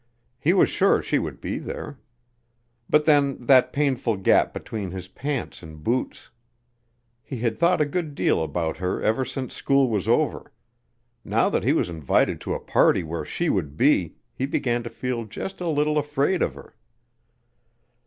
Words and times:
He 0.39 0.53
was 0.53 0.67
sure 0.67 0.99
she 1.03 1.19
would 1.19 1.39
be 1.39 1.59
there. 1.59 1.99
But 2.89 3.05
then, 3.05 3.45
that 3.45 3.71
painful 3.71 4.17
gap 4.17 4.51
between 4.51 4.89
his 4.89 5.07
pants 5.07 5.61
and 5.61 5.83
boots! 5.83 6.31
He 7.21 7.37
had 7.37 7.59
thought 7.59 7.81
a 7.81 7.85
good 7.85 8.15
deal 8.15 8.41
about 8.43 8.77
her 8.77 8.99
ever 8.99 9.23
since 9.23 9.53
school 9.53 9.91
was 9.91 10.07
over. 10.07 10.51
Now 11.23 11.49
that 11.51 11.63
he 11.63 11.71
was 11.73 11.87
invited 11.87 12.41
to 12.41 12.55
a 12.55 12.59
party 12.59 13.03
where 13.03 13.25
she 13.25 13.47
would 13.47 13.77
be, 13.77 14.15
he 14.33 14.47
began 14.47 14.81
to 14.81 14.89
feel 14.89 15.25
just 15.25 15.61
a 15.61 15.69
little 15.69 15.99
afraid 15.99 16.41
of 16.41 16.55
her. 16.55 16.75